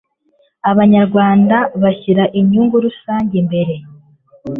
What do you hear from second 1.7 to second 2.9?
bashyira inyungu